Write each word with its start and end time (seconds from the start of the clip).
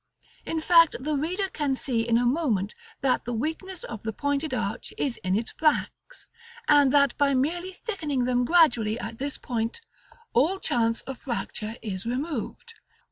In 0.47 0.59
fact, 0.59 0.95
the 0.99 1.15
reader 1.15 1.47
can 1.49 1.75
see 1.75 2.07
in 2.07 2.17
a 2.17 2.25
moment 2.25 2.73
that 3.01 3.25
the 3.25 3.33
weakness 3.35 3.83
of 3.83 4.01
the 4.01 4.11
pointed 4.11 4.51
arch 4.51 4.91
is 4.97 5.17
in 5.17 5.35
its 5.37 5.51
flanks, 5.51 6.25
and 6.67 6.91
that 6.91 7.15
by 7.19 7.35
merely 7.35 7.71
thickening 7.71 8.23
them 8.23 8.43
gradually 8.43 8.97
at 8.99 9.19
this 9.19 9.37
point 9.37 9.79
all 10.33 10.57
chance 10.59 11.01
of 11.01 11.19
fracture 11.19 11.75
is 11.83 12.07
removed. 12.07 12.73